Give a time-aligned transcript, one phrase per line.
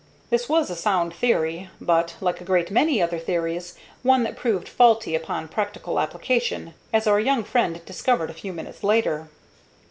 [0.31, 4.67] This was a sound theory, but, like a great many other theories, one that proved
[4.67, 9.29] faulty upon practical application, as our young friend discovered a few minutes later.